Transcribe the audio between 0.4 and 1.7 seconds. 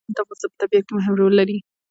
په طبیعت کې مهم رول لري.